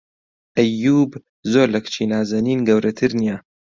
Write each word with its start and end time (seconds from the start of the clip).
ئەییووب 0.57 1.11
زۆر 1.51 1.67
لە 1.73 1.79
کچی 1.85 2.05
نازەنین 2.11 2.59
گەورەتر 2.67 3.11
نییە. 3.19 3.37